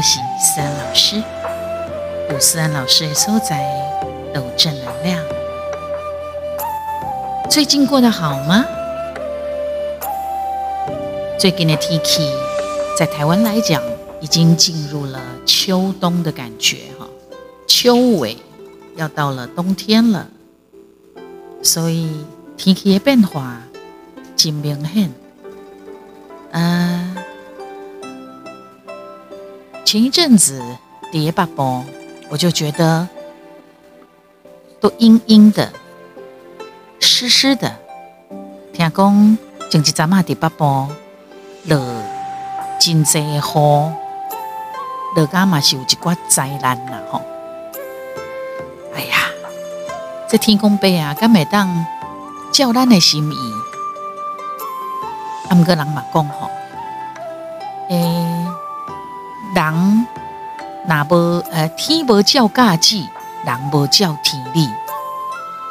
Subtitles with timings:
[0.00, 1.22] 我是思安老师。
[2.30, 3.62] 有思安老师的所在
[4.34, 5.22] 有正能量。
[7.50, 8.64] 最近过得好吗？
[11.38, 12.32] 最近的天气，
[12.98, 13.82] 在台湾来讲，
[14.22, 17.06] 已经进入了秋冬的感觉哈。
[17.66, 18.38] 秋尾
[18.96, 20.26] 要到了冬天了，
[21.62, 22.24] 所以
[22.56, 23.60] 天气的变化
[24.34, 25.12] 真明显。
[26.52, 27.16] 嗯。
[29.90, 30.62] 前一阵子
[31.10, 31.84] 叠八波，
[32.28, 33.08] 我就觉得
[34.80, 35.72] 都阴阴的、
[37.00, 37.74] 湿湿的。
[38.72, 40.88] 听讲前几阵啊叠八波
[41.64, 41.76] 落
[42.78, 43.40] 真济雨，
[45.16, 47.20] 落噶嘛是有一寡灾难啦吼。
[48.94, 49.16] 哎呀，
[50.28, 51.84] 这天公伯啊，敢会当
[52.52, 53.52] 照咱的心意，
[55.48, 56.48] 啊，毋过人嘛讲吼，
[57.88, 58.39] 诶。
[59.54, 60.06] 人
[60.86, 62.96] 若无呃天无照价子，
[63.44, 64.68] 人无照天理，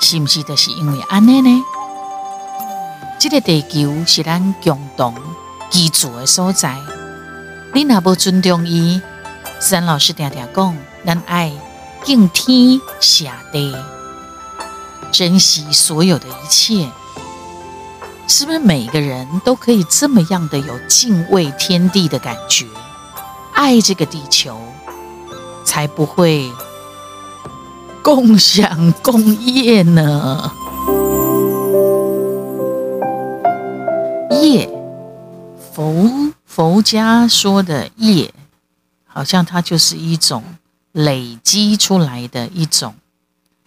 [0.01, 0.43] 是毋是？
[0.43, 1.63] 就是因为安尼呢？
[3.19, 5.13] 这个地球是咱共同
[5.69, 6.77] 居住的所在，
[7.73, 9.01] 你若无尊重伊，
[9.59, 11.51] 三老师常常讲，咱爱
[12.03, 13.75] 敬天下地，
[15.11, 16.89] 珍惜所有的一切，
[18.27, 18.59] 是不是？
[18.59, 22.65] 每个人都可以这么样的有敬畏天地的感觉？
[23.59, 24.57] 爱这个地球，
[25.65, 26.49] 才不会
[28.01, 30.49] 共享共业呢。
[34.31, 34.69] 业，
[35.73, 38.33] 佛佛家说的业，
[39.05, 40.41] 好像它就是一种
[40.93, 42.95] 累积出来的一种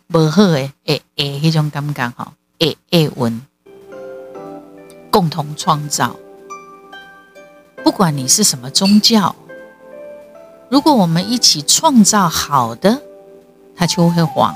[0.08, 3.42] 不好的诶诶，那种感觉哈，诶诶文，
[5.10, 6.16] 共同创造。
[7.84, 9.36] 不管你是什么宗教。
[10.72, 12.98] 如果我们一起创造好的，
[13.76, 14.54] 他就会往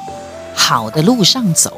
[0.54, 1.76] 好的路上走。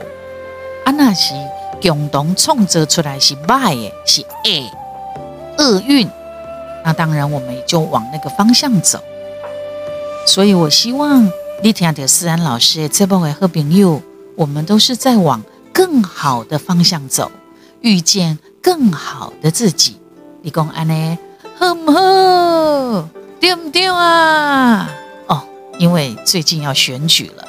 [0.84, 1.34] 啊，那是
[1.82, 4.70] 共同创造出来是坏的，是恶
[5.58, 6.08] 厄运。
[6.84, 9.00] 那当然，我们就往那个方向走。
[10.24, 11.28] 所以我希望
[11.60, 14.00] 你听的思安老师这帮位好朋友，
[14.36, 17.28] 我们都是在往更好的方向走，
[17.80, 19.96] 遇见更好的自己。
[20.42, 21.18] 你讲安呢？
[21.58, 22.07] 好唔好？
[23.78, 24.90] 没有啊？
[25.28, 25.40] 哦，
[25.78, 27.44] 因为最近要选举了，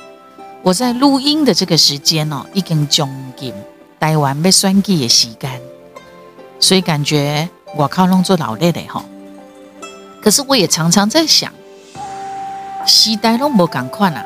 [0.62, 3.52] 我在录音的这个时间哦，已经将近
[4.00, 5.60] 台湾被选举的时间，
[6.60, 9.04] 所以感觉我靠弄做老累的哈。
[10.22, 11.52] 可是我也常常在想，
[12.86, 14.24] 时代拢无赶快啦，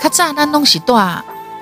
[0.00, 0.94] 较早咱拢是住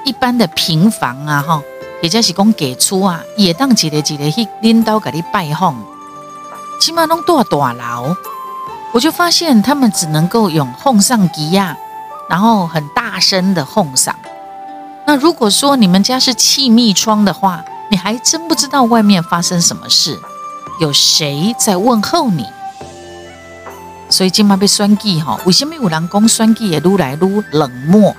[0.04, 1.62] 一般的平房啊哈，
[2.02, 5.82] 或者是讲给出啊，也当一个一个去领导给你拜访，
[6.78, 8.14] 起码拢住大楼。
[8.92, 11.76] 我就发现他们只能够用哄上吉亚，
[12.28, 14.12] 然后很大声的哄嗓。
[15.06, 20.20] 那如果说你们家是气密窗的话，你还真不知道外面发生什么事，
[20.78, 22.46] 有谁在问候你。
[24.10, 28.14] 所以今嘛被酸计哈，为什么有人讲酸计也撸来撸冷漠？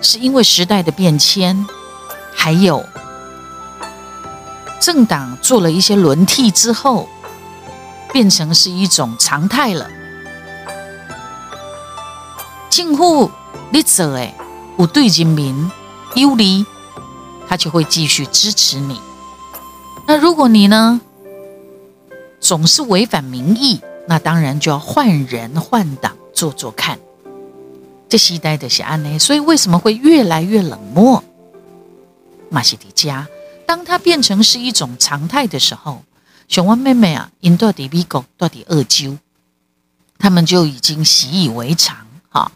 [0.00, 1.66] 是因为时代的变迁，
[2.32, 2.84] 还有
[4.78, 7.08] 政党做了一些轮替之后。
[8.12, 9.88] 变成是一种常态了。
[12.70, 13.30] 近乎
[13.70, 14.34] 你做诶，
[14.76, 15.70] 我对人民
[16.14, 16.64] 有利，
[17.48, 19.00] 他就会继续支持你。
[20.06, 21.00] 那如果你呢，
[22.40, 26.98] 总是违反民意，那当然就要换人换党做做看。
[28.08, 31.22] 这时代的是安内，所以为什么会越来越冷漠？
[32.48, 33.26] 马西迪加，
[33.66, 36.02] 当它变成是一种常态的时候。
[36.48, 39.18] 熊湾妹妹啊，因到底美国到底二舅，
[40.18, 42.50] 他们就已经习以为常哈，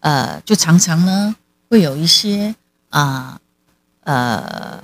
[0.00, 1.36] 呃，就常常呢
[1.68, 2.54] 会有一些
[2.88, 3.38] 啊
[4.04, 4.82] 呃，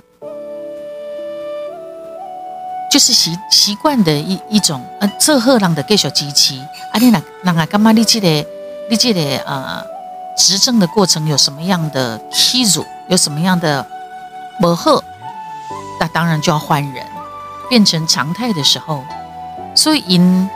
[2.91, 6.59] 就是习习惯的一一种呃，这贺浪的介绍机器，
[6.93, 8.47] 啊，你那那啊，干嘛你记得
[8.91, 9.83] 你记得啊，
[10.37, 13.83] 执政的过程有什么样的欺辱，有什么样的
[14.61, 15.03] 不贺，
[15.99, 17.18] 那当然就要换人。
[17.69, 19.03] 变成常态的时候，
[19.75, 20.49] 所以因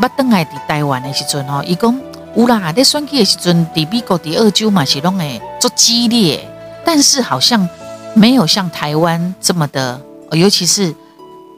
[0.00, 2.00] 捌登来伫台湾的时阵吼，伊讲
[2.34, 6.48] 有啦，在选举的时阵，伫美国伫澳洲嘛是拢会做激烈，
[6.84, 7.68] 但是好像
[8.14, 10.00] 没有像台湾这么的，
[10.32, 10.94] 尤其是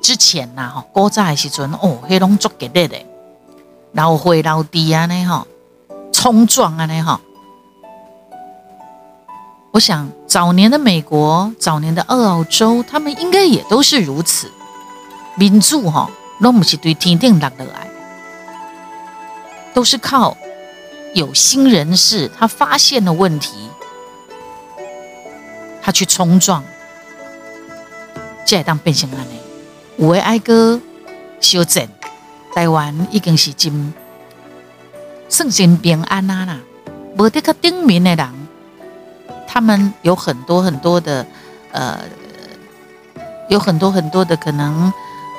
[0.02, 2.96] 之前呐吼，古早的时阵哦，迄拢做激烈的，
[3.92, 5.46] 老会老低啊呢吼，
[6.12, 7.20] 冲撞啊呢吼。
[9.72, 14.50] 我想早年的美国，早年的澳洲，他们应该也都是如此。
[15.36, 16.10] 民主哈，
[16.40, 17.88] 拢不是对天顶落落来，
[19.74, 20.36] 都是靠
[21.14, 23.68] 有心人士，他发现了问题，
[25.82, 26.64] 他去冲撞，
[28.46, 29.38] 才当变成安尼。
[29.98, 30.80] 有的爱哥
[31.40, 31.86] 修正，
[32.54, 33.92] 台湾已经是真
[35.28, 36.58] 算真平安啊啦。
[37.18, 38.28] 无得个顶面的人，
[39.46, 41.26] 他们有很多很多的
[41.72, 42.00] 呃，
[43.48, 44.92] 有很多很多的可能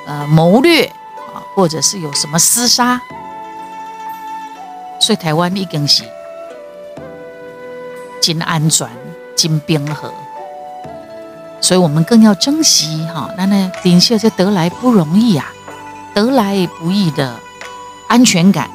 [0.08, 3.00] 呃谋略啊，或者是有什么厮杀，
[5.00, 6.02] 所以台湾已经是
[8.20, 8.88] 金安全、
[9.36, 10.12] 金冰河，
[11.60, 13.30] 所以我们更要珍惜哈。
[13.36, 15.46] 那那领袖这得来不容易呀，
[16.12, 17.38] 得来不易的
[18.08, 18.68] 安全感，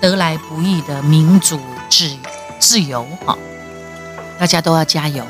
[0.00, 1.58] 得来不易的民主
[1.90, 2.08] 自。
[2.60, 3.36] 自由哈，
[4.38, 5.22] 大家都要加油，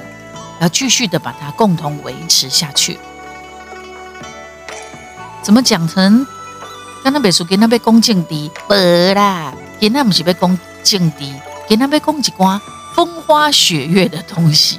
[0.60, 2.96] 要继续的把它共同维持下去。
[5.44, 6.26] 怎么讲成？
[7.04, 8.72] 刚刚别说给那边恭敬的，不
[9.14, 11.34] 啦，给那不是要恭敬的，
[11.68, 12.58] 给那边恭几瓜
[12.94, 14.78] 风花雪月的东西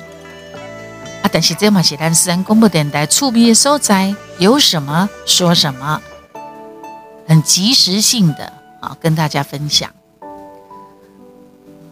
[1.21, 1.29] 啊！
[1.31, 6.01] 但是这嘛是咱私人广播电台触笔的所在，有什么说什么，
[7.27, 8.51] 很及时性的
[8.81, 9.91] 啊，跟大家分享。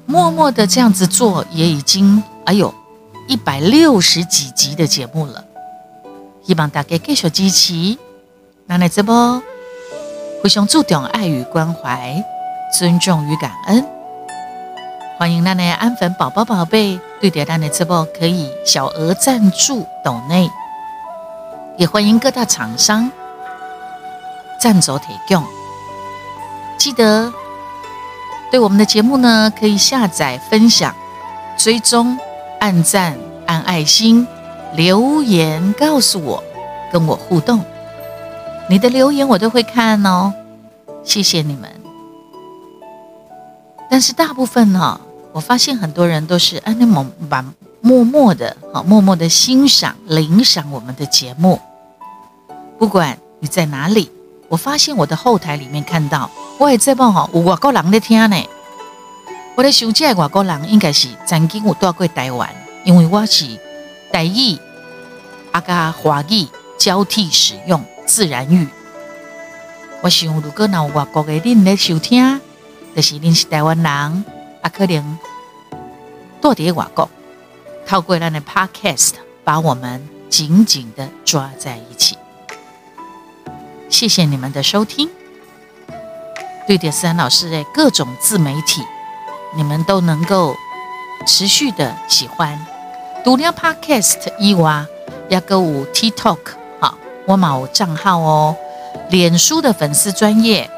[0.08, 2.74] 默默的这样子做，也已经哎呦
[3.28, 5.46] 一百六十几集的节目了。
[6.44, 7.98] 希望大家继续支持，
[8.66, 9.42] 那来直播，
[10.42, 12.24] 互相注重爱与关怀、
[12.78, 13.86] 尊重与感恩。
[15.18, 20.50] 欢迎那来安粉宝宝宝贝对点咱的直播可以小额赞助斗内，
[21.78, 23.12] 也欢迎各大厂商
[24.60, 25.44] 赞助提供，
[26.78, 27.32] 记得。
[28.50, 30.96] 对我们的节目呢，可以下载、分享、
[31.58, 32.18] 追踪、
[32.60, 33.18] 按赞、
[33.48, 34.28] 按爱心、
[34.74, 36.44] 留言告诉我，
[36.92, 37.66] 跟我互动。
[38.70, 40.34] 你的留言我都会看哦，
[41.04, 41.70] 谢谢你们。
[43.90, 45.00] 但是大部分呢，
[45.32, 47.46] 我发现很多人都是安那默把
[47.82, 51.60] 默默的、啊默默的欣赏、领赏我们的节目。
[52.80, 54.10] 不管你在哪里，
[54.48, 56.30] 我发现我的后台里面看到。
[56.58, 58.38] 我也在报吼，有外国人在听呢。
[59.56, 62.50] 我在想，这外国人应该是曾经有到过台湾，
[62.86, 63.46] 因为我是
[64.12, 64.58] 台语、
[65.52, 68.68] 阿加华语交替使用自然语。
[70.02, 72.42] 我想，如果有外国的人来收听，
[72.96, 75.18] 就是恁是台湾人，啊，可能
[76.42, 77.10] 多点外国，
[77.88, 79.14] 透过咱的 Podcast
[79.44, 82.18] 把我们紧紧的抓在一起。
[83.90, 85.10] 谢谢你们的收听。
[86.68, 88.82] 对点思安老师的各种自媒体，
[89.56, 90.56] 你们都能够
[91.26, 92.60] 持续的喜欢。
[93.24, 94.86] 读量 Podcast 一娃
[95.30, 96.40] 要购物 TikTok，
[97.26, 98.56] 我某账号哦，
[99.10, 100.70] 脸书的粉丝专业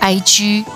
[0.00, 0.66] ，IG，Lie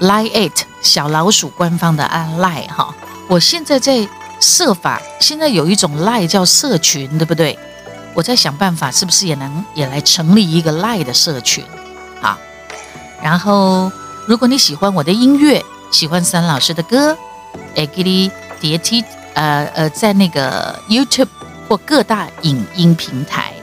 [0.00, 2.94] It 小老鼠官方的按 Line 哈，
[3.28, 4.08] 我现在在
[4.40, 7.58] 设法，现在有一种 Lie 叫社群，对不对？
[8.14, 11.64] 我在想办法，是不是也能也来成立一个 Lie 的社群？
[13.22, 13.92] 然后，
[14.26, 17.14] 如果你喜欢我的音乐，喜欢三老师的歌，
[17.76, 21.28] 哎，给你叠梯，呃呃，在那个 YouTube
[21.70, 23.54] 或各大影音平台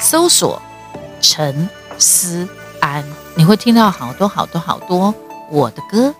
[0.00, 0.62] 搜索
[1.20, 2.48] 陈思
[2.80, 5.14] 安，你会听到好多好多好多
[5.50, 6.14] 我的歌。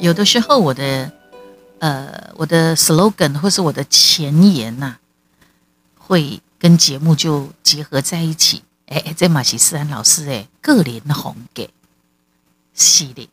[0.00, 1.12] 有的时候我的。
[1.80, 4.94] 呃，我的 slogan 或是我的前言呐，
[5.98, 8.62] 会跟节目就结合在一起。
[8.86, 11.70] 哎，这马西斯安老师哎，个人红给
[12.74, 13.28] 系列。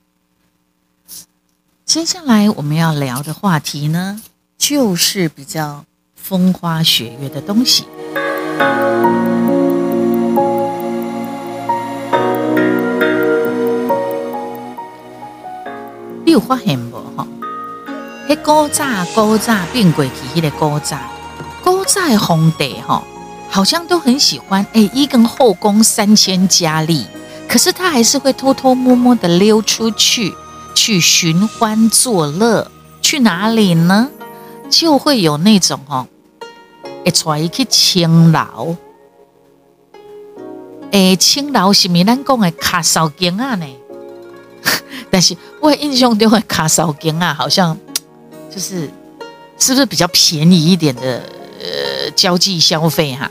[1.85, 4.21] 接下来我们要聊的话题呢，
[4.57, 7.85] 就是比较风花雪月的东西。
[16.25, 17.01] 你有发现无？
[17.17, 17.27] 哈？
[18.27, 20.99] 迄古早古早变过去，迄个古早
[21.63, 23.03] 古早皇帝哈，
[23.49, 27.05] 好像都很喜欢哎，一根后宫三千佳丽，
[27.47, 30.33] 可是他还是会偷偷摸摸的溜出去，
[30.73, 32.71] 去寻欢作乐。
[33.01, 34.09] 去哪里呢？
[34.69, 36.07] 就会有那种哦，
[37.03, 38.75] 一出来去青楼，
[40.91, 43.65] 哎，青楼是咪咱讲的卡烧间啊呢？
[45.09, 47.77] 但是我印象中的卡烧间啊，好像。
[48.51, 48.89] 就是
[49.59, 51.21] 是不是比较便宜一点的
[51.61, 53.29] 呃交际消费哈？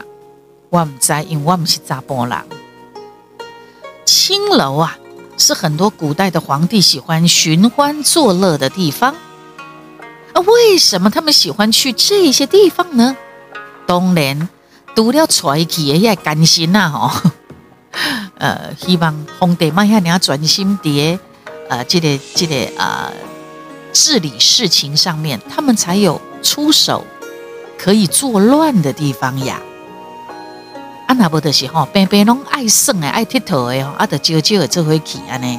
[0.71, 2.45] 我唔知，因为我唔是查波郎。
[4.05, 4.99] 青楼啊，
[5.39, 9.15] 是很多古代的皇帝喜欢寻欢作乐的地方。
[10.35, 13.17] 啊，为什么他们喜欢去这些地方呢？
[13.87, 14.49] 当然，
[14.95, 17.31] 除了传奇的也甘心呐，吼。
[18.37, 21.19] 呃，希望皇帝慢下你要专心啲，
[21.69, 23.11] 呃，这个这个呃，
[23.93, 27.05] 治理事情上面，他们才有出手
[27.79, 29.61] 可以作乱的地方呀。
[31.09, 35.59] 啊，那不的是吼，边边拢爱耍诶，爱剃头诶，啊，得招招这回去安呢。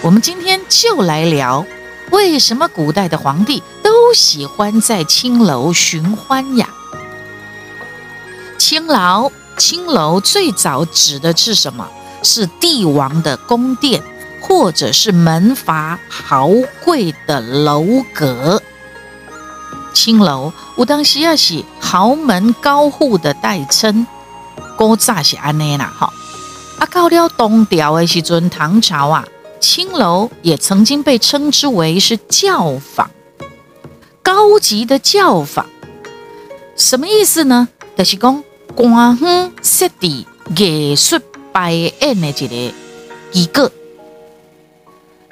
[0.00, 1.66] 我们今天就来聊，
[2.10, 6.66] 为什么古代的皇帝都喜欢在青楼寻欢呀？
[8.56, 9.30] 青楼。
[9.58, 11.88] 青楼最早指的是什么？
[12.22, 14.00] 是帝王的宫殿，
[14.40, 16.48] 或者是门阀豪
[16.84, 18.62] 贵的楼阁。
[19.92, 24.06] 青楼，有当时也是豪门高户的代称。
[24.78, 26.12] 古早是安尼啦，哈。
[26.78, 29.26] 啊，到了东调的时阵，唐朝啊，
[29.58, 33.10] 青楼也曾经被称之为是教坊，
[34.22, 35.66] 高级的教坊。
[36.76, 37.66] 什么意思呢？
[37.96, 38.44] 就是讲。
[38.76, 40.24] 官方设置
[40.56, 41.18] 艺术
[41.52, 42.72] 排演的一个
[43.32, 43.72] 机构，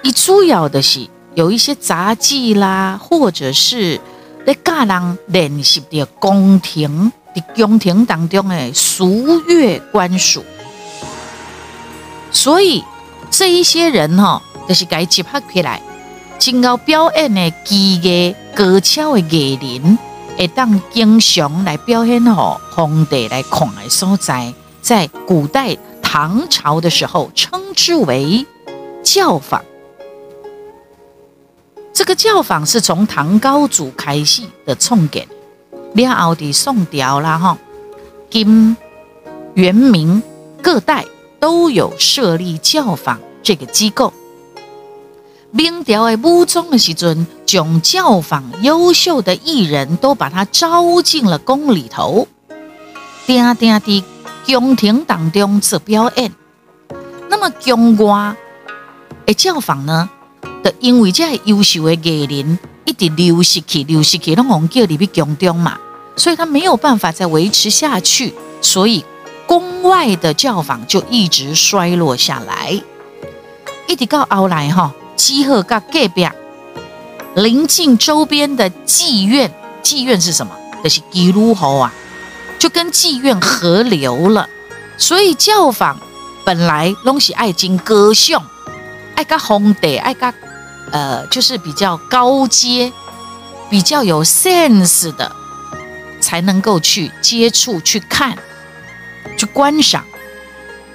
[0.02, 4.00] 伊主要的是有一些杂技啦，或者是
[4.44, 7.12] 咧教人练习的宫廷
[7.54, 10.44] 宫廷当中的俗乐官署，
[12.30, 12.84] 所以
[13.30, 15.80] 这一些人哈，就是该集合起来，
[16.38, 19.98] 经过表演的技艺高超的艺人。
[20.38, 24.52] 会当经常来表现吼，皇帝来看的所在，
[24.82, 28.44] 在古代唐朝的时候，称之为
[29.02, 29.64] 教坊。
[31.94, 35.26] 这个教坊是从唐高祖开始的创建，
[35.96, 37.58] 了后的宋朝啦哈，
[38.30, 38.76] 金
[39.54, 40.22] 元明
[40.62, 41.06] 各代
[41.40, 44.12] 都有设立教坊这个机构。
[45.50, 52.28] 明朝的武宗的时阵，将教坊优秀的艺人都把他招进了宫里头，
[53.26, 54.04] 定定的
[54.46, 56.30] 宫廷当中做表演。
[57.30, 58.36] 那么宫外
[59.24, 60.10] 的教坊呢，
[60.62, 65.78] 就因为这优秀的艺人一直流失去，流失去，拢往叫里边宫中嘛，
[66.16, 69.04] 所以他没有办法再维持下去，所以
[69.46, 72.80] 宫外的教坊就一直衰落下来，
[73.86, 74.92] 一直到后来哈。
[75.14, 76.28] 基鹤跟隔壁
[77.36, 79.50] 临近周边的妓院，
[79.82, 80.54] 妓院是什么？
[80.84, 81.92] 就是基路河啊，
[82.58, 84.46] 就跟妓院合流了。
[84.98, 85.98] 所以教坊
[86.44, 88.42] 本来拢是爱经歌颂，
[89.14, 90.32] 爱个皇帝，爱个
[90.92, 92.92] 呃，就是比较高阶、
[93.70, 95.34] 比较有 sense 的，
[96.26, 98.36] 才能够去接触、去看、
[99.38, 100.04] 去观赏。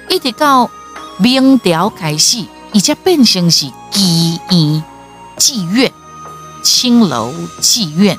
[0.08, 0.70] 一直到
[1.18, 2.44] 明朝开始。
[2.74, 4.82] 已经变成是妓院、
[5.36, 5.92] 妓院、
[6.62, 8.18] 青楼、妓院。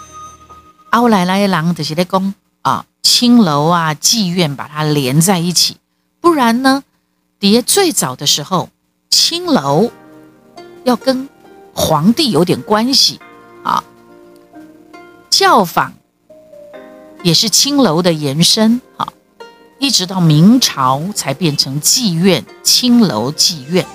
[0.91, 5.77] 后来来人就是在讲啊，青楼啊、妓院把它连在一起。
[6.21, 6.83] 不然呢，
[7.39, 8.69] 碟最早的时候，
[9.09, 9.91] 青楼
[10.83, 11.27] 要跟
[11.73, 13.19] 皇帝有点关系
[13.63, 13.83] 啊。
[15.31, 15.93] 教坊
[17.23, 19.07] 也是青楼的延伸啊，
[19.79, 23.85] 一直到明朝才变成妓院、青楼、妓院。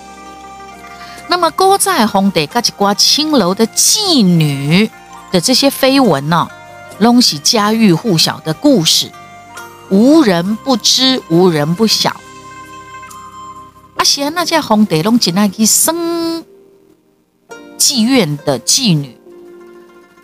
[1.28, 4.90] 那么，郭在红的各一挂青楼的妓女
[5.30, 6.48] 的这些绯闻呢，
[6.98, 9.12] 拢是家喻户晓的故事，
[9.90, 12.16] 无人不知，无人不晓。
[13.96, 16.42] 啊，是那家红的拢进来去生
[17.76, 19.20] 妓院的妓女，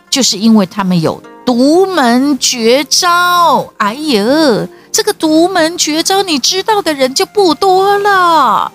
[0.08, 3.72] 就是因为他们有独门绝招。
[3.76, 8.72] 哎呀，这个独门绝招，你知道的人就不多了。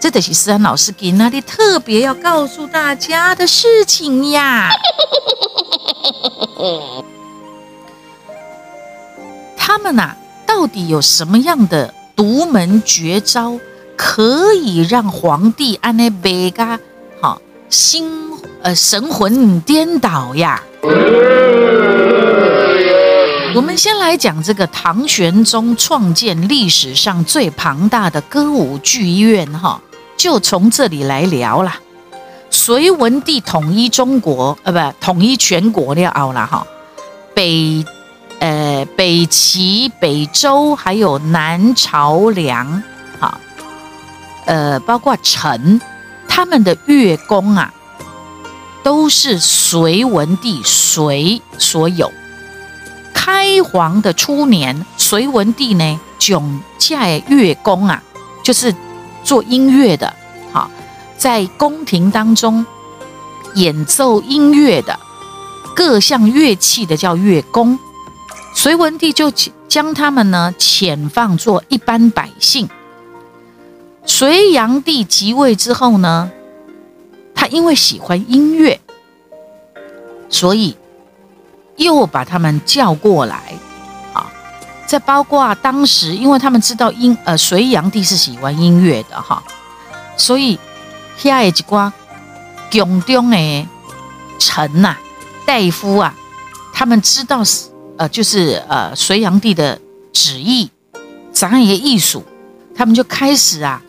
[0.00, 4.70] 这得是思安老师给那里特别要告诉大家的事情呀。
[9.56, 10.14] 他们呐，
[10.46, 13.58] 到底有什么样的独门绝招，
[13.96, 16.78] 可以让皇帝安内贝嘎
[17.20, 18.30] 好心
[18.62, 20.62] 呃神魂颠倒呀？
[23.58, 29.80] 我们先来讲这个唐玄宗创建历史上最庞大的歌舞剧院哈。
[30.16, 31.76] 就从这里来聊啦。
[32.50, 36.64] 隋文帝统一中国，呃，不，统一全国了后啦，哈，
[37.34, 37.84] 北，
[38.38, 42.80] 呃，北齐、北周还有南朝梁，
[43.18, 43.40] 哈，
[44.46, 45.80] 呃，包括陈，
[46.28, 47.74] 他们的乐工啊，
[48.84, 52.08] 都是隋文帝隋所有。
[53.30, 58.02] 开皇的初年，隋文帝呢，总在乐工啊，
[58.42, 58.74] 就是。
[59.22, 60.14] 做音乐的，
[60.52, 60.70] 好，
[61.18, 62.64] 在宫廷当中
[63.54, 64.98] 演奏音乐的，
[65.76, 67.78] 各项乐器的叫乐工。
[68.54, 69.30] 隋文帝就
[69.68, 72.66] 将他们呢遣放做一般百姓。
[74.06, 76.30] 隋炀帝即位之后呢，
[77.34, 78.80] 他因为喜欢音乐，
[80.30, 80.74] 所以
[81.78, 83.54] 又把他们叫过来。
[84.12, 84.30] 啊，
[84.86, 89.42] 再包括当时，因为他们知道音呃隋炀帝是喜欢音乐的哈，
[90.16, 90.58] 所以
[91.16, 91.92] 下一瓜
[92.70, 93.66] 宫中的
[94.38, 94.96] 臣呐、
[95.46, 96.14] 大夫啊，
[96.72, 99.80] 他们知道是呃就是呃隋炀帝的
[100.12, 100.70] 旨意，
[101.32, 102.24] 咱也艺术，
[102.76, 103.82] 他们就开始啊。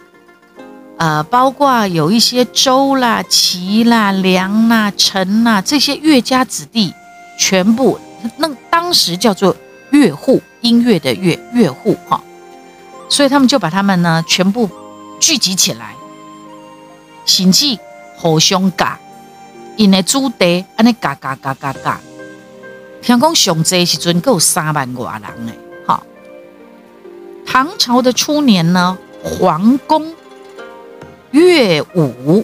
[0.97, 6.93] 呃，包括有一些周啦、齐啦、梁啦、陈啦这些乐家子弟，
[7.39, 7.97] 全部
[8.35, 9.55] 那当时叫做
[9.91, 12.21] 乐户，音乐的乐乐户哈，
[13.07, 14.69] 所以他们就把他们呢全部
[15.21, 15.95] 聚集起来，
[17.25, 17.79] 甚至
[18.17, 18.99] 互相嘎，
[19.77, 22.01] 因的主题安尼嘎嘎嘎嘎嘎，
[23.01, 26.03] 听讲上济时阵够三万多人诶，哈。
[27.45, 30.13] 唐朝的初年呢，皇宫。
[31.31, 32.43] 乐舞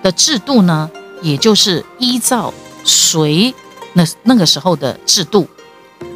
[0.00, 0.88] 的制度呢，
[1.22, 2.54] 也就是依照
[2.84, 3.52] 隋
[3.92, 5.48] 那那个时候的制度，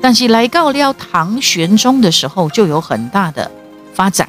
[0.01, 3.51] 但是来到了唐玄宗的时候，就有很大的
[3.95, 4.29] 发展。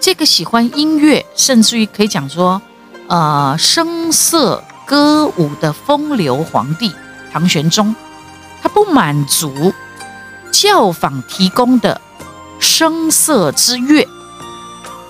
[0.00, 2.60] 这个喜欢音乐，甚至于可以讲说，
[3.08, 6.92] 呃，声色歌舞的风流皇帝
[7.32, 7.94] 唐玄宗，
[8.62, 9.72] 他不满足
[10.52, 12.00] 教坊提供的
[12.58, 14.06] 声色之乐。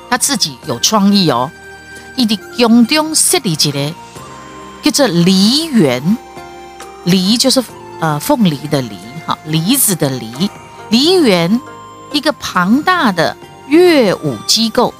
[0.08, 1.50] 他自己有创意哦，
[2.14, 3.94] 伊伫宫中设立一个
[4.82, 6.16] 叫做梨园，
[7.04, 7.62] 梨就是
[8.00, 8.96] 呃凤梨的梨
[9.26, 10.50] 哈，梨子的梨，
[10.90, 11.60] 梨园
[12.12, 13.36] 一个庞大的
[13.68, 14.92] 乐舞机构。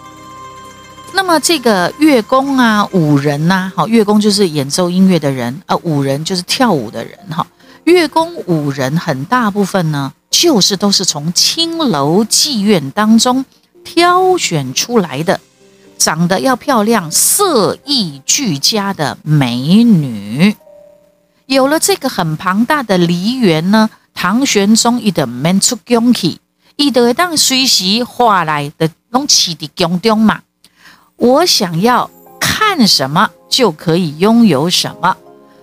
[1.13, 7.47] 那么这个乐工啊，舞人呐，好，乐工就是演奏音乐的人，呃，舞人就是跳舞的人哈。
[7.85, 13.45] 乐工舞人很大部分呢，就是都是从青楼妓院当中。
[13.85, 15.39] 挑选出来的，
[15.99, 20.57] 长得要漂亮、色艺俱佳的美女，
[21.47, 26.39] 有了这个很庞大的梨园呢，唐玄宗一的门出宫去，
[26.77, 30.41] 一得当随时话来的拢起的宫中嘛。
[31.17, 35.17] 我想要看什么就可以拥有什么，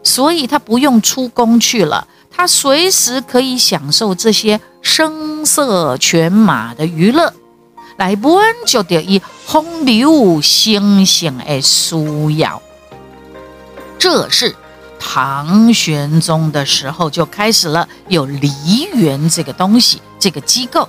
[0.03, 7.33] 所以他不用出宫去了，他随时可以享受这些声色犬马的娱乐。
[7.97, 8.33] 来满
[8.65, 12.59] 足着以风流星星的需要，
[13.99, 14.55] 这是
[15.03, 20.87] 唐玄宗的时候就开始了有梨园这个东西，这个机构。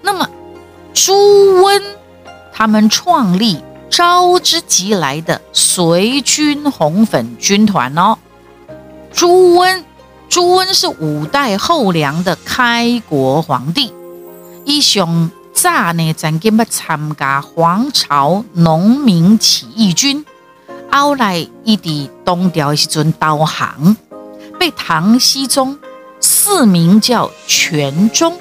[0.00, 0.26] 那么
[0.94, 1.82] 朱温
[2.52, 8.16] 他们创立招之即来的随军红粉军团哦。
[9.12, 9.84] 朱温，
[10.28, 13.92] 朱温是五代后梁的开国皇帝。
[14.64, 20.24] 伊上早呢，曾经要参加黄巢农民起义军，
[20.94, 23.96] 后来伊伫东调时阵导航，
[24.58, 25.78] 被唐僖宗
[26.20, 28.38] 赐名叫全忠。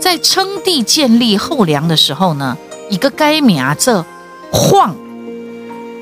[0.00, 2.56] 在称帝建立后梁的时候呢，
[2.88, 4.04] 一个该名叫
[4.50, 4.96] 晃。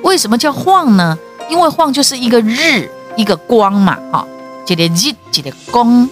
[0.03, 1.19] 为什么叫晃呢？
[1.51, 4.27] 因为晃就是一个日，一个光嘛，哈，
[4.67, 6.09] 一个日，一个光，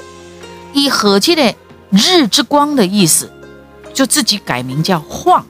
[0.75, 1.55] 以合起来。
[1.91, 3.31] 日之光的意思，
[3.93, 5.45] 就自己改名叫晃。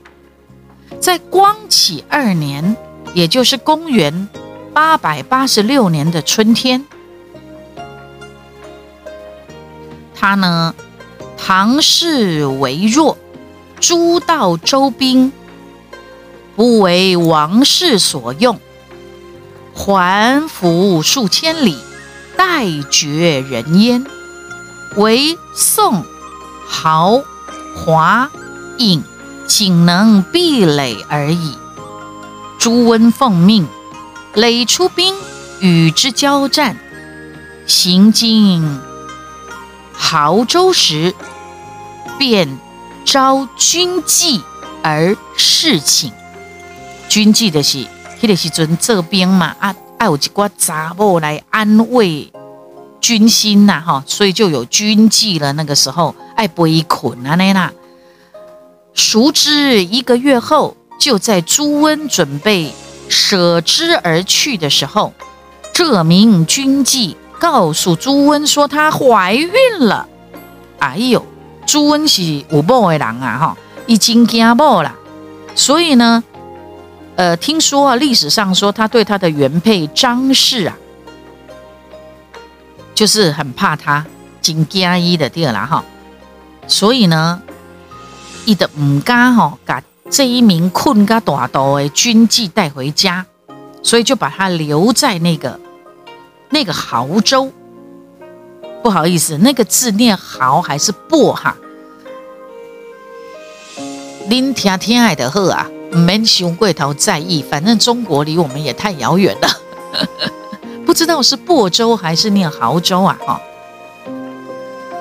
[1.00, 2.76] 在光启二年，
[3.14, 4.28] 也就是公元
[4.72, 6.86] 八百八十六年的春天，
[10.14, 10.74] 他呢，
[11.36, 13.18] 唐氏为弱，
[13.80, 15.32] 诸道周兵
[16.56, 18.58] 不为王室所用，
[19.74, 21.78] 环服数千里，
[22.36, 24.06] 待绝人烟，
[24.96, 26.04] 为宋。
[26.74, 27.22] 豪
[27.76, 28.30] 华
[28.78, 29.04] 隐
[29.46, 31.58] 仅能壁垒而已。
[32.62, 33.66] 朱温奉命，
[34.34, 35.16] 垒出兵
[35.58, 36.76] 与之交战。
[37.66, 38.80] 行经
[39.98, 41.12] 亳州时，
[42.20, 42.60] 便
[43.04, 44.44] 招军纪
[44.80, 46.12] 而侍寝。
[47.08, 47.84] 军纪的是，
[48.20, 52.32] 迄个时阵这边嘛，啊，爱有一寡杂物来安慰。
[53.00, 55.52] 军心呐，哈，所以就有军纪了。
[55.54, 57.72] 那个时候，爱背捆啊，那啦。
[58.94, 62.72] 熟知一个月后，就在朱温准备
[63.08, 65.12] 舍之而去的时候，
[65.72, 70.06] 这名军妓告诉朱温说她怀孕了。
[70.78, 71.26] 哎呦，
[71.66, 73.56] 朱温是有某的人啊，哈，
[73.88, 74.94] 已经惊某了。
[75.56, 76.22] 所以呢，
[77.16, 80.78] 呃，听说啊，历史上说他对他的原配张氏啊。
[82.94, 84.06] 就是很怕他，
[84.40, 85.84] 紧惊伊的对了哈。
[86.68, 87.42] 所以呢，
[88.44, 93.24] 伊的唔敢哈，把这一名困噶大刀的军妓带回家，
[93.82, 95.58] 所以就把他留在那个
[96.50, 97.50] 那个濠州。
[98.82, 101.56] 不好意思，那个字念濠还是薄哈？
[104.28, 109.48] 您听天爱的好啊，免想过头在意，反正中国离我们也太遥远了，
[110.84, 113.18] 不知道是亳州还是念亳州啊？
[113.26, 113.40] 哈，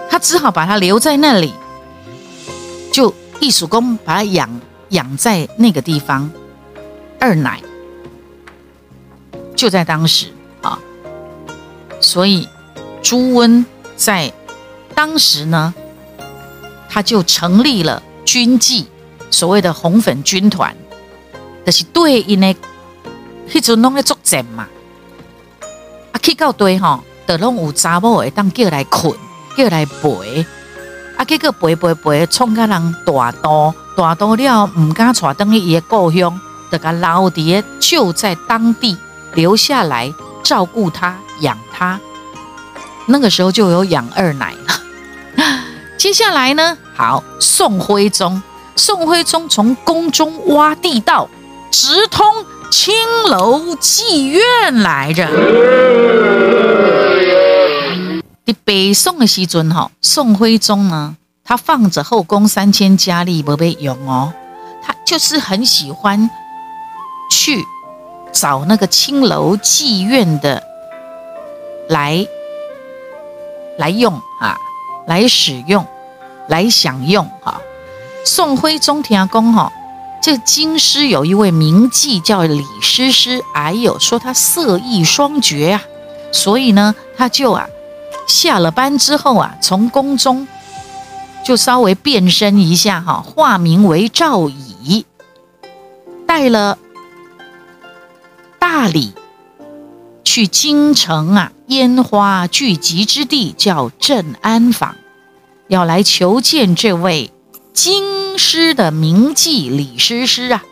[0.10, 1.54] 他只好把他留在那里，
[2.94, 4.50] 就艺术工把他养
[4.92, 6.32] 养在那个地方。
[7.20, 7.62] 二奶
[9.56, 10.28] 就在当时
[10.62, 10.80] 啊，
[12.00, 12.48] 所以。
[13.04, 14.32] 朱温在
[14.94, 15.74] 当时呢，
[16.88, 18.86] 他就成立了军纪，
[19.32, 20.76] 所谓的红粉军团，
[21.66, 22.56] 就是对因的，
[23.50, 24.68] 迄阵拢在作战嘛。
[26.12, 29.18] 啊，去到对吼，都拢有查某会当叫来困，
[29.58, 30.46] 叫来陪。
[31.18, 36.40] 啊，结果陪陪陪，冲甲人大刀大多了，唔敢带等去伊的故乡，
[36.72, 38.98] 就甲老爹就在当地
[39.34, 42.00] 留下来照顾他，养他。
[43.08, 44.82] 那个时候就有养二奶了。
[45.98, 46.78] 接下来呢？
[46.96, 48.42] 好，宋徽宗，
[48.76, 51.30] 宋徽宗从宫中挖地道，
[51.70, 52.26] 直通
[52.72, 52.94] 青
[53.28, 55.28] 楼妓院来着。
[58.46, 61.16] 在北宋的时尊哈，宋徽宗呢，
[61.52, 64.32] 他放着后宫三千佳丽不被用哦，
[64.82, 66.30] 他就是很喜欢
[67.30, 67.62] 去
[68.32, 70.64] 找那个青楼妓院的
[71.90, 72.26] 来。
[73.78, 74.56] 来用啊，
[75.08, 75.86] 来使用，
[76.48, 77.60] 来享用哈。
[78.24, 79.70] 宋徽宗听讲哈，
[80.24, 85.82] 这京师有一位名妓叫李师师，哎呦，说他色艺双绝啊，
[86.32, 87.68] 所以呢，他就啊
[88.26, 90.48] 下了班之后啊，从宫中
[91.44, 95.06] 就稍微变身一下哈，化名为赵乙，
[96.26, 96.78] 带了
[98.60, 99.14] 大礼。
[100.24, 104.96] 去京城啊，烟花聚集之地叫镇安坊，
[105.68, 107.32] 要来求见这位
[107.74, 110.64] 京师的名妓李师师啊。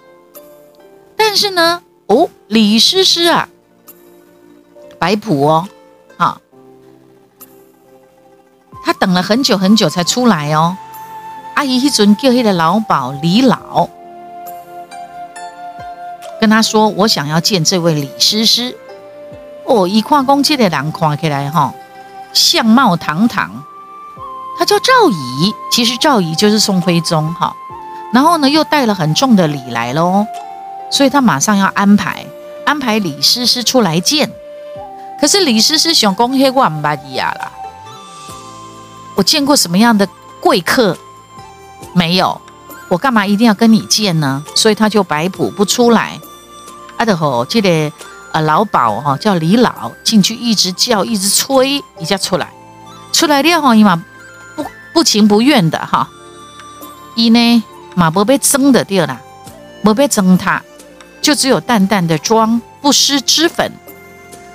[1.18, 3.50] 但是呢，哦，李师师啊，
[4.98, 5.68] 摆谱哦，
[6.16, 6.40] 啊，
[8.89, 10.75] 他等了很久很久才出来哦。
[11.54, 13.88] 阿姨一准叫他的老鸨李老，
[16.41, 18.75] 跟他说：“我想要见这位李师师。”
[19.67, 21.71] 哦，一看公这的人看起来哈，
[22.34, 23.63] 相貌堂堂，
[24.58, 27.56] 他叫赵乙，其实赵乙就是宋徽宗哈。
[28.12, 30.25] 然后呢，又带了很重的礼来喽，
[30.89, 32.25] 所以他马上要安排
[32.65, 34.32] 安排李师师出来见。
[35.21, 37.52] 可是李师师想公黑万八一呀啦，
[39.20, 40.08] 我见过什么样的
[40.40, 40.98] 贵客
[41.94, 42.40] 没有？
[42.88, 44.42] 我干嘛一定要跟你见呢？
[44.56, 46.18] 所以他就摆谱不出来。
[46.96, 47.92] 阿德吼，记得。
[48.32, 52.48] 啊，老鸨哈叫李老进去，一直叫，一直催，一下出来，
[53.12, 54.06] 出来了哈，伊嘛
[54.56, 56.08] 不不情不愿的哈，
[57.16, 57.64] 伊呢
[57.96, 59.20] 嘛不被蒸的掉啦，
[59.84, 60.62] 不被蒸他，
[61.24, 63.72] 就只有淡淡的妆，不施脂粉，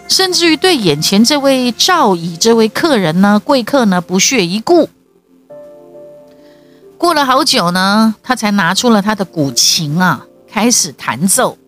[0.09, 4.89] 甚至于对眼前这位赵乙这位客人呢，贵客呢不屑一顾。
[6.97, 11.59] 过了好久呢，他才拿出了他的古琴啊，开始弹奏。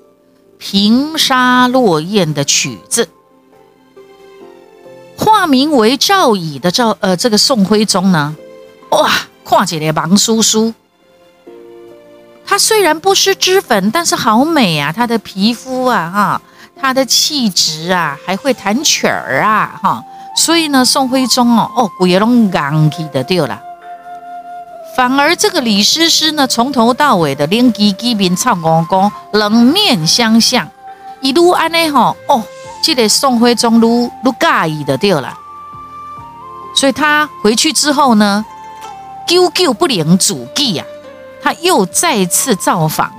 [0.59, 3.11] 平沙落雁的曲子，
[5.19, 8.35] 化名为赵乙的赵呃，这个宋徽宗呢，
[8.89, 9.11] 哇，
[9.45, 10.73] 跨起来王叔叔，
[12.47, 16.43] 他虽然不施脂粉，但是好美啊，他的皮肤啊，哈，
[16.81, 20.05] 他的气质啊，还会弹曲儿啊，哈，
[20.37, 23.61] 所以呢，宋徽宗哦，哦，古爷龙刚起的掉了。
[24.97, 30.69] 反而这个李师师呢，从头到尾的连叽叽面唱公公，冷面相向，
[31.21, 32.43] 一路安内吼哦，
[32.83, 35.35] 这个宋徽宗撸撸介意的掉了，
[36.75, 38.45] 所以他回去之后呢，
[39.27, 40.85] 久久不领主计呀，
[41.43, 43.11] 他又再次造访。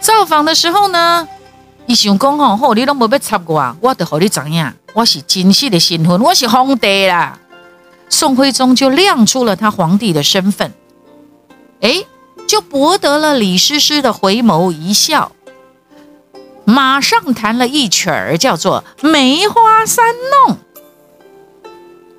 [0.00, 1.28] 造访的时候呢，
[1.86, 4.72] 伊想讲吼，吼你拢无要插我，我得和你知影？
[4.94, 7.38] 我是真实的身份，我是皇帝啦。
[8.08, 10.72] 宋徽宗就亮出了他皇帝的身份，
[11.80, 12.04] 哎，
[12.46, 15.32] 就博得了李师师的回眸一笑，
[16.64, 20.04] 马上弹了一曲儿，叫做《梅花三
[20.46, 20.56] 弄》。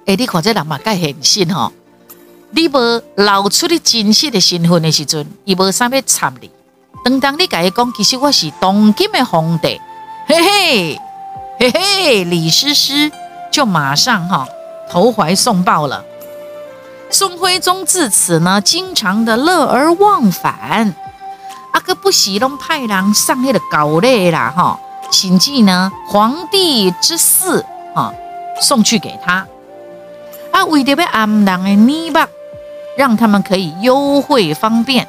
[0.06, 1.71] 哎，你看这人嘛，该很信吼，
[2.52, 6.49] 你无露出你真实的身份的时阵，伊无啥要插你。
[7.04, 9.82] 当当你甲伊讲，其实我是当今的皇帝，
[10.28, 11.00] 嘿嘿
[11.60, 13.12] 嘿嘿，李师师。
[13.52, 14.48] 就马上哈
[14.89, 16.04] 投怀送抱了。
[17.12, 20.96] 宋徽宗自此呢，经常的乐而忘返，
[21.72, 24.80] 阿哥不喜拢派人上那个搞累啦哈，
[25.12, 27.63] 请寄呢皇帝之嗣
[27.94, 28.12] 啊
[28.60, 29.46] 送去给他，
[30.52, 32.28] 啊为的要安人的泥巴，
[32.98, 35.08] 让他们可以优惠方便，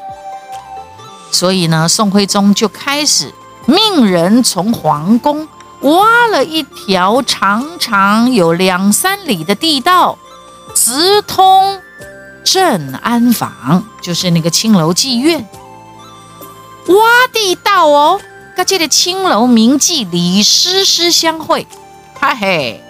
[1.34, 3.34] 所以呢，宋徽宗就开始
[3.66, 5.48] 命人从皇宫
[5.80, 10.16] 挖了一条长长有两三里的地道，
[10.74, 11.80] 直通。
[12.44, 15.48] 镇安坊就是那个青楼妓院，
[16.88, 18.20] 挖地道哦，
[18.54, 21.66] 跟这个青楼名妓李师师相会，
[22.20, 22.84] 哈嘿，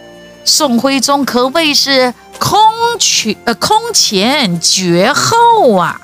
[0.45, 2.61] 宋徽宗可谓是空
[2.99, 6.01] 前呃空前绝后啊。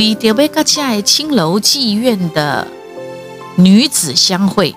[0.00, 2.66] 为着要跟这青楼妓院的
[3.56, 4.74] 女子相会，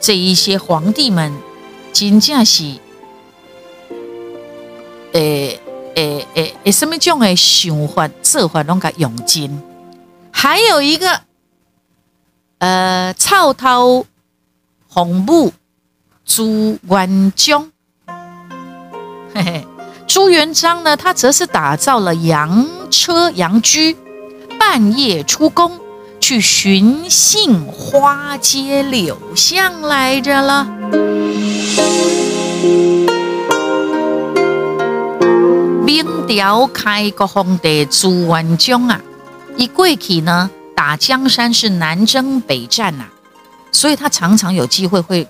[0.00, 1.30] 这一些皇帝们
[1.92, 2.64] 真正是，
[5.12, 5.60] 诶
[5.94, 9.62] 诶诶诶，什么种的想法、做法拢甲用尽。
[10.30, 11.20] 还有一个，
[12.56, 14.06] 呃，曹操
[14.88, 15.52] 红木
[16.24, 17.70] 朱元璋，
[19.34, 19.66] 嘿嘿，
[20.06, 23.94] 朱元璋呢，他则是打造了洋车洋车。
[24.64, 25.80] 半夜出宫
[26.20, 30.64] 去寻杏花街柳巷来着了。
[35.84, 39.00] 明朝开国皇帝朱元璋啊，
[39.56, 43.06] 一过去呢打江山是南征北战呐，
[43.72, 45.26] 所以他常常有机会会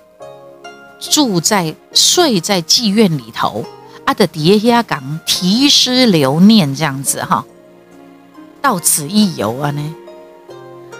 [0.99, 3.65] 住在睡在妓院里头，
[4.05, 7.43] 啊的底下讲题诗留念这样子哈。
[8.63, 9.93] 到此一游啊呢，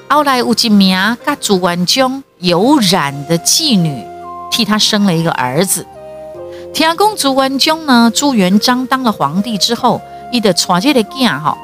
[0.10, 4.06] 后来有一名跟朱元璋有染的妓女，
[4.52, 5.88] 替他生了一个儿子。
[6.74, 11.58] 听讲朱元璋呢，朱元璋当了皇帝之后，伊的传这个囝哈，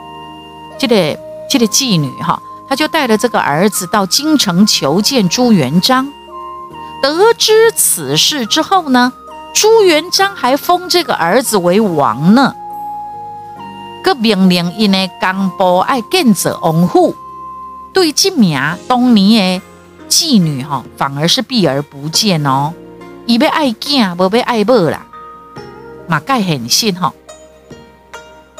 [0.77, 6.09] 这个这个妓女哈，他就带着这个儿子到京城求见朱元璋。
[7.03, 9.11] 得知此事之后呢，
[9.53, 12.55] 朱元璋还封这个儿子为王呢。
[14.03, 17.15] 个命令因的干部爱建设王府，
[17.93, 19.65] 对这名当年的
[20.09, 22.73] 妓女哈，反而是避而不见哦。
[23.25, 25.05] 伊要爱囝，无要爱某啦，
[26.07, 27.13] 马盖很信哈。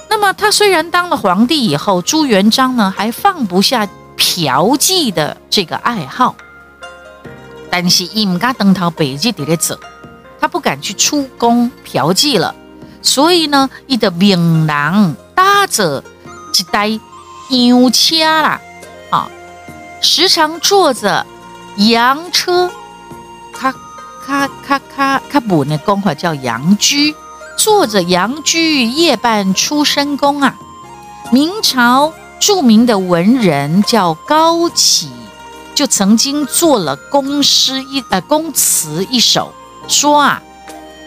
[0.10, 6.36] 那么他虽然当了皇帝以后，朱元璋呢还放不下嫖妓的这个爱好，
[7.70, 9.80] 但是伊唔敢登头北日伫咧走，
[10.40, 12.54] 他不敢去出宫嫖妓了，
[13.02, 15.16] 所以呢，伊的命人。
[15.60, 16.02] 搭着
[16.58, 16.88] 一台
[17.50, 18.62] 洋车啦，
[19.10, 19.30] 啊，
[20.00, 21.26] 时常坐着
[21.76, 22.72] 洋车，
[23.52, 23.70] 咔
[24.26, 26.96] 咔咔咔咔补那功法叫洋车，
[27.58, 30.56] 坐着洋车夜半出深宫啊。
[31.30, 35.10] 明朝著名的文人叫高启，
[35.76, 39.54] 就曾经做了宫诗一呃宫词一首，
[39.90, 40.42] 说啊，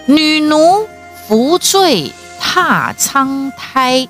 [0.05, 0.87] 女奴
[1.27, 4.07] 扶醉踏苍苔。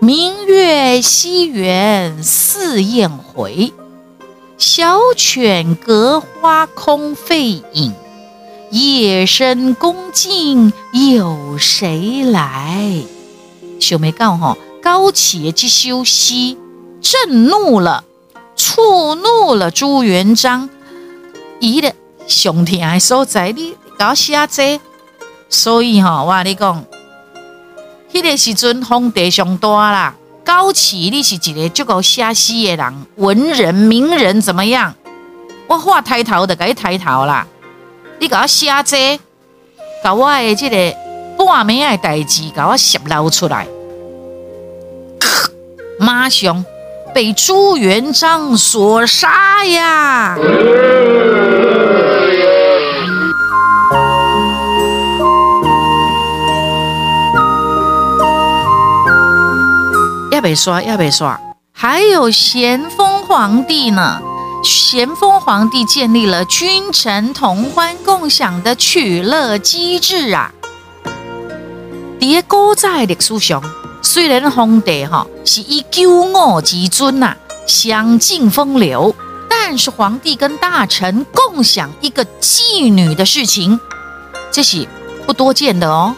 [0.00, 3.72] 明月西园似燕回，
[4.56, 7.92] 小犬隔花空吠影。
[8.70, 13.02] 夜深宫静有谁来？
[13.80, 16.56] 小梅讲哈，高启这首诗
[17.00, 18.04] 震怒了，
[18.54, 20.70] 触怒了朱元璋。
[21.58, 21.92] 伊的
[22.28, 24.78] 上天的所在，你搞虾子，
[25.48, 26.84] 所以哈，我你讲。
[28.12, 34.94] 迄个时阵，皇帝上大啦，高启你是一个足够写诗的人，文人名人怎么样？
[35.66, 37.46] 我画抬头的，给你抬头啦！
[38.18, 39.20] 你给我写这，
[40.02, 40.96] 把我的这个
[41.36, 43.66] 半暝的代志，给我泄露出来，
[46.00, 46.64] 马上
[47.14, 50.38] 被朱元璋所杀呀！
[60.38, 61.40] 要被刷，要被刷。
[61.72, 64.20] 还有咸丰皇帝呢，
[64.62, 70.52] 咸丰皇帝建立了君臣同欢共享的取乐机制啊。
[72.20, 73.60] 在古在历史上，
[74.00, 77.34] 虽然皇帝哈是以骄傲自尊呐，
[77.66, 79.12] 享尽风流，
[79.50, 83.80] 但是皇帝跟大臣共享一个妓女的事情，
[84.52, 84.86] 这是
[85.26, 86.14] 不多见的哦。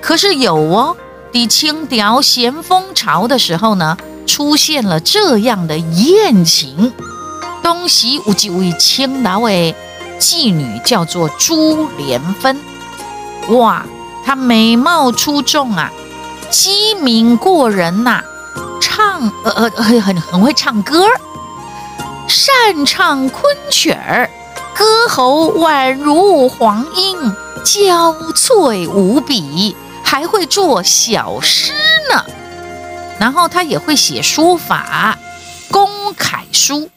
[0.00, 0.96] 可是有哦。
[1.32, 6.92] 第清朝咸丰朝的时候呢，出现了这样的艳情。
[7.62, 9.74] 东西有一位青岛的
[10.18, 12.60] 妓女，叫做朱莲芬。
[13.50, 13.86] 哇，
[14.24, 15.92] 她美貌出众啊，
[16.50, 18.22] 机敏过人呐，
[18.80, 21.06] 唱呃呃很很很会唱歌，
[22.26, 24.28] 擅唱昆曲儿，
[24.76, 29.76] 歌喉宛如黄莺，娇脆无比。
[30.10, 31.72] 还会做小诗
[32.10, 32.24] 呢，
[33.20, 35.16] 然后他也会写书法、
[35.70, 36.90] 公楷书，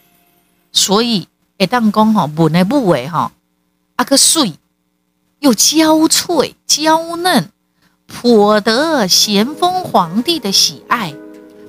[0.71, 1.27] 所以
[1.59, 3.31] 一旦讲哈文的部位哈，
[3.97, 4.53] 阿个水
[5.41, 7.49] 又娇脆娇嫩，
[8.07, 11.13] 颇得咸丰皇帝的喜爱，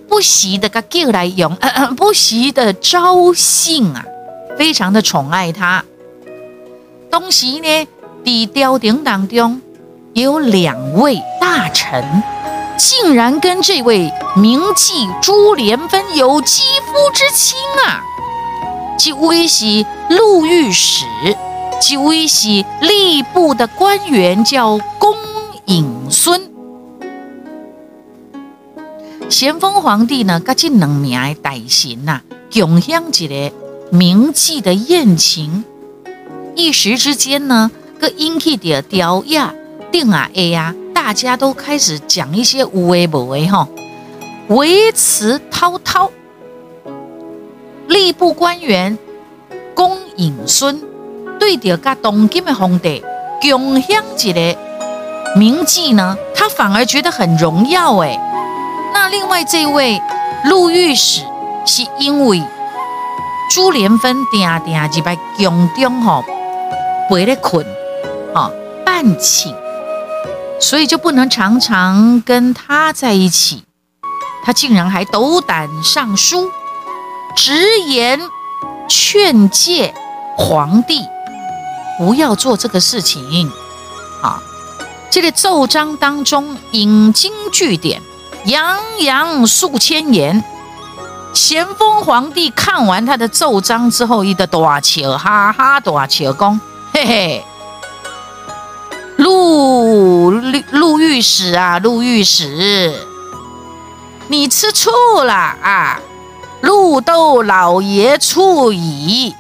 [0.09, 1.55] 不惜的个叫来用，
[1.95, 4.03] 不惜的招幸啊，
[4.57, 5.85] 非常的宠爱他。
[7.11, 7.87] 当时呢，
[8.25, 9.61] 在朝廷当中。
[10.15, 12.05] 也有两位大臣，
[12.79, 18.01] 竟然跟这位名妓朱莲芬有肌肤之亲啊！
[18.97, 21.05] 即威胁陆御史，
[21.81, 25.17] 即威胁吏部的官员，叫公
[25.65, 26.49] 尹孙。
[29.29, 32.21] 咸丰皇帝呢，跟这两名大臣呐，
[32.53, 33.53] 共享一个
[33.91, 35.65] 名妓的宴情，
[36.55, 39.53] 一时之间呢，个引起的雕亚。
[39.95, 43.69] 定啊 A 呀，大家都开始讲一些无为不为哈，
[44.49, 46.11] 维持滔滔。
[47.87, 48.99] 吏部官员
[49.73, 50.83] 公尹孙
[51.39, 53.05] 对着甲东京的皇帝
[53.41, 54.59] 共享一个
[55.37, 58.19] 名妓呢，他反而觉得很荣耀哎。
[58.93, 60.03] 那另外这位
[60.47, 61.21] 陆御史
[61.65, 62.43] 是因为
[63.53, 66.25] 朱莲芬定定入来宫中吼
[67.09, 67.65] 陪咧困
[68.35, 68.51] 吼
[68.85, 69.55] 半寝。
[70.65, 73.65] 所以就不能常常跟他在一起，
[74.43, 76.51] 他竟然还斗胆上书，
[77.37, 78.19] 直言
[78.89, 79.93] 劝诫
[80.39, 81.03] 皇帝
[81.99, 83.53] 不要做这个事情。
[84.23, 84.43] 啊，
[85.11, 88.01] 这个奏章当中引经据典，
[88.47, 90.43] 洋洋数千言。
[91.35, 96.59] 咸丰皇帝看完他的奏章之后，一的大笑，哈哈大笑，讲
[96.91, 97.45] 嘿嘿。
[99.25, 102.93] 陆陆陆御史啊，陆御史，
[104.29, 104.91] 你吃醋
[105.23, 105.99] 了啊！
[106.61, 109.35] 陆窦老爷醋矣。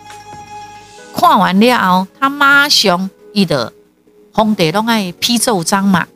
[1.14, 3.74] 看完了，他马上一的
[4.32, 6.06] 皇帝拢爱批奏章嘛，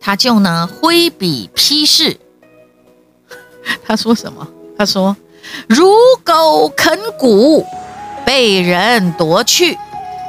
[0.00, 2.16] 他就呢挥笔批示。
[3.84, 4.46] 他说什么？
[4.78, 5.16] 他说
[5.66, 7.66] ：“如狗啃骨，
[8.24, 9.76] 被人夺去，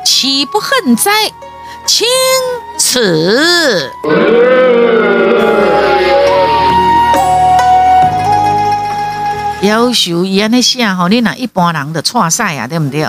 [0.03, 1.11] 岂不恨哉？”
[1.87, 2.05] 钦
[2.77, 3.89] 此。
[9.61, 13.07] 要求伊安尼写吼，你那一般人的错赛呀，对不对？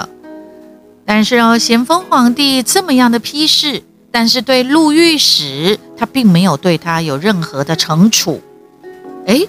[1.04, 8.40] 但是哦，咸丰皇帝这么样的批示，但是对陆御史，他并没有对他有任何的惩处。
[9.26, 9.44] 哎，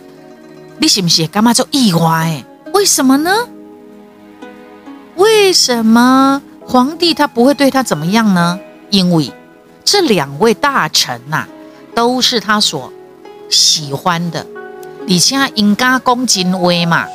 [0.80, 2.44] 你是不是干嘛就意外？
[2.74, 3.32] 为什么呢？
[5.16, 8.60] 为什么皇帝他不会对他怎么样呢？
[8.90, 9.32] 因为
[9.84, 11.46] 这两位大臣呐，
[11.96, 12.92] 都是他所
[13.50, 14.46] 喜欢的，
[15.06, 17.06] 你现在应该恭敬威嘛？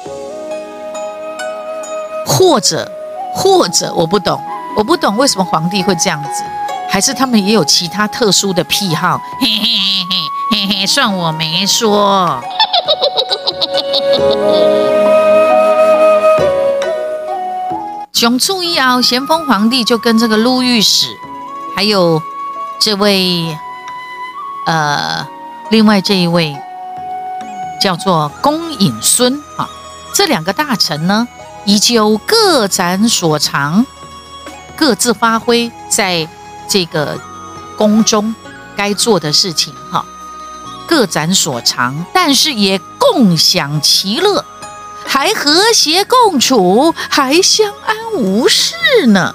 [2.26, 2.90] 或者，
[3.34, 4.40] 或者我不懂，
[4.76, 6.42] 我不懂为什么皇帝会这样子，
[6.88, 9.20] 还是他们也有其他特殊的癖好？
[9.40, 12.40] 嘿嘿嘿嘿嘿嘿，算我没说。
[18.12, 21.08] 熊注意啊，咸丰皇帝就跟这个陆御史。
[21.74, 22.22] 还有
[22.80, 23.56] 这位，
[24.66, 25.26] 呃，
[25.70, 26.56] 另外这一位
[27.80, 29.68] 叫做公尹孙啊，
[30.14, 31.26] 这两个大臣呢，
[31.64, 33.84] 依旧各展所长，
[34.76, 36.28] 各自发挥在
[36.68, 37.18] 这个
[37.76, 38.34] 宫中
[38.76, 40.04] 该做的事情哈，
[40.86, 44.44] 各展所长，但是也共享其乐，
[45.04, 49.34] 还和谐共处，还相安无事呢。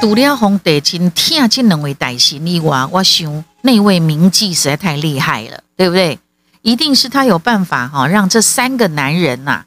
[0.00, 6.18] 除了皇帝真听这两位大臣以外，我想那位名妓实在太厉害了，对不对？
[6.62, 9.66] 一定是他有办法哈，让这三个男人呐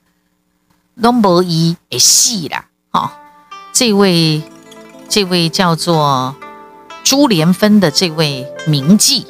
[0.99, 2.65] 都无一诶戏啦。
[2.89, 3.13] 哈，
[3.73, 4.41] 这位
[5.07, 6.35] 这位叫做
[7.03, 9.25] 朱莲芬的这位名妓，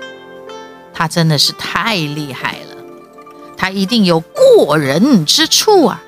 [0.94, 2.78] 他真的是太厉害了，
[3.58, 6.02] 他一定有过人之处啊。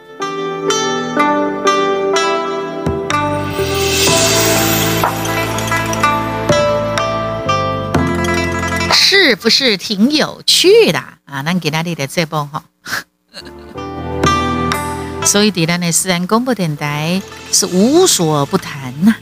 [9.28, 11.41] 是不是挺有趣的啊？
[11.41, 12.63] 那给大家的这波哈，
[15.26, 17.19] 所以迪兰的私人广播电台
[17.51, 19.15] 是无所不谈呐。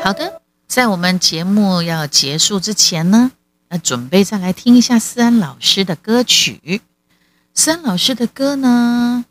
[0.00, 3.32] 好的，在我们节目要结束之前呢，
[3.68, 6.80] 那准备再来听一下思安老师的歌曲。
[7.56, 9.24] 孙老师的歌呢，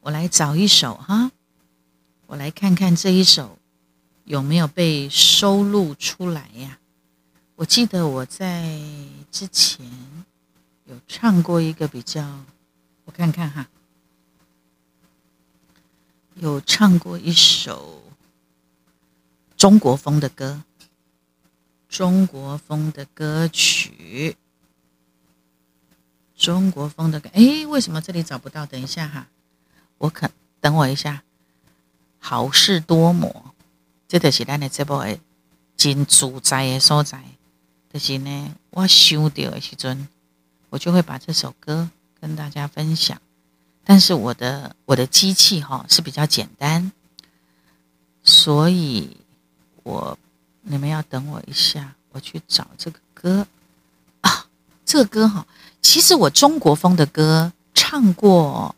[0.00, 1.32] 我来找一首哈，
[2.26, 3.58] 我来看看这一首
[4.24, 6.78] 有没有被收录出来呀？
[7.54, 8.78] 我记得我在
[9.30, 9.86] 之前
[10.84, 12.44] 有唱过一个比较，
[13.06, 13.66] 我看看哈，
[16.34, 18.02] 有唱过一首。
[19.56, 20.62] 中国风的歌，
[21.88, 24.36] 中国风的歌曲，
[26.46, 27.28] 中国风的歌。
[27.32, 28.64] 哎，为什么这里找不到？
[28.66, 29.26] 等一下哈，
[29.98, 30.30] 我可
[30.60, 31.24] 等我一下。
[32.20, 33.52] 好事多磨，
[34.06, 35.20] 这就是咱的这部诶
[35.76, 37.20] 真主宰的所在。
[37.92, 40.06] 就是呢，我想到的时阵，
[40.70, 41.90] 我就会把这首歌
[42.20, 43.20] 跟大家分享。
[43.82, 46.92] 但是我的我的机器哈是比较简单，
[48.22, 49.16] 所以。
[49.82, 50.16] 我，
[50.62, 53.46] 你们要等我一下，我去找这个歌
[54.20, 54.46] 啊。
[54.84, 55.46] 这个歌哈，
[55.86, 58.74] 其实我中国风的歌唱过。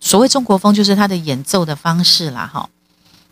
[0.00, 2.68] 所谓中国风，就是他的演奏的方式啦，哈。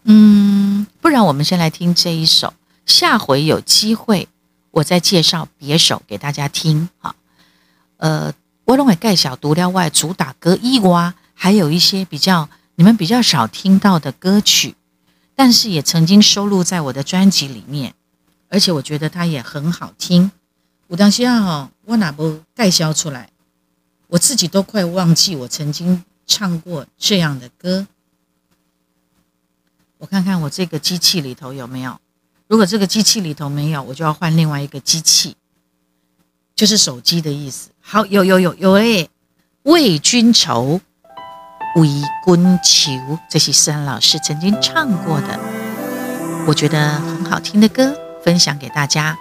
[0.05, 2.55] 嗯，不然我们先来听这一首，
[2.87, 4.29] 下回有机会
[4.71, 6.89] 我再介绍别首给大家听。
[7.01, 7.17] 哈，
[7.97, 8.33] 呃，
[8.67, 14.77] 我认为盖小独料外主打歌一哇，还有一些比较你们比较少听到的歌曲。
[15.35, 17.95] 但是也曾经收录在我的专辑里面，
[18.49, 20.31] 而且我觉得它也很好听。
[20.89, 23.31] 我当时啊，我哪不盖销出来，
[24.09, 27.87] 我自己都快忘记我曾经唱过这样的歌。
[29.99, 32.01] 我看看我这个机器里头有没有，
[32.47, 35.37] 如果这个机器里头没有，我就要换另外一个机器，
[36.55, 37.71] 就是手机的意思。
[37.81, 39.09] 好，有有有有诶，
[39.63, 40.81] 为君愁。
[41.81, 41.87] 《为
[42.25, 42.91] 君求》，
[43.31, 45.39] 这是思安老师曾经唱过的，
[46.47, 49.17] 我觉得很好听的歌，分享给大家。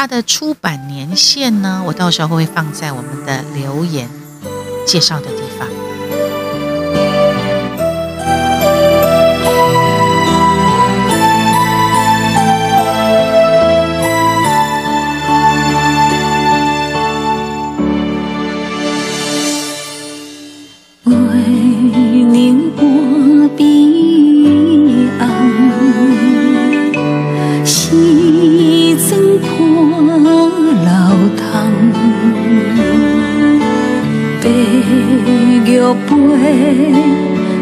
[0.00, 4.08] 它的出版年限呢，我到时候会放在我们的留言
[4.86, 5.68] 介绍的地方。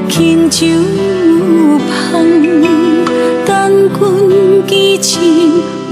[0.09, 0.67] 轻酒
[2.11, 2.25] 香，
[3.47, 5.19] 等君寄情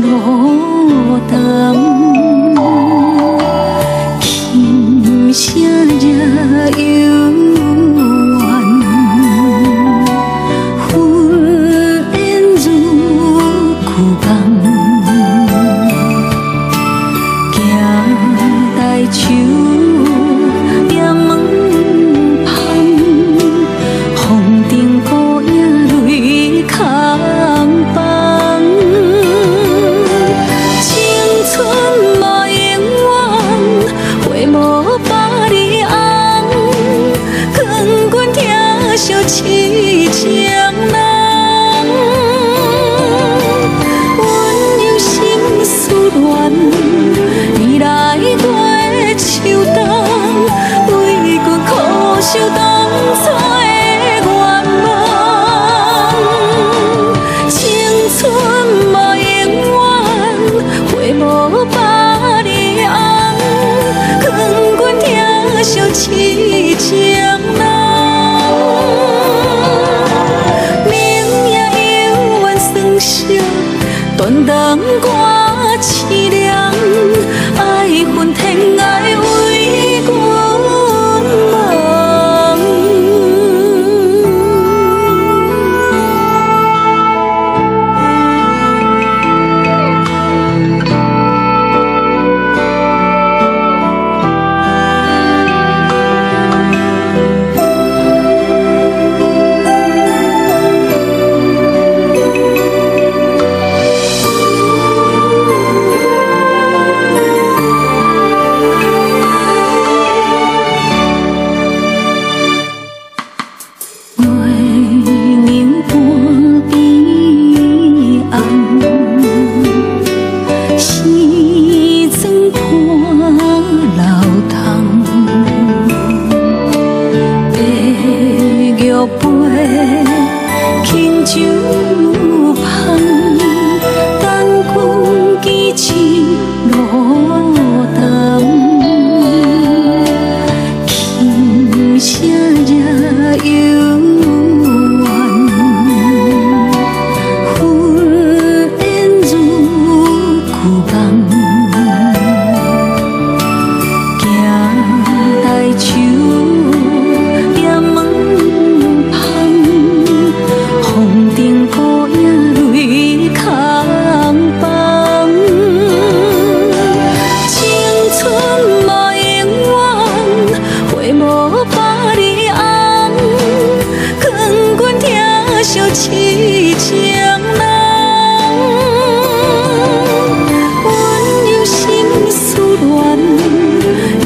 [0.03, 1.96] 落冬。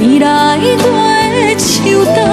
[0.01, 0.91] 未来过
[1.57, 2.30] 秋冬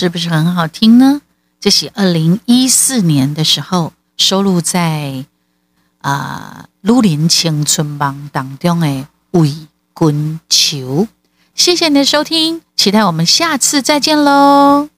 [0.00, 1.20] 是不是很好听呢？
[1.60, 5.26] 这是二零一四年的时候收录在
[6.00, 8.86] 啊《鲁林青春榜》当中的
[9.32, 9.54] 《为
[9.94, 10.78] 君求》。
[11.54, 14.88] 谢谢你的收听，期待我们下次再见喽。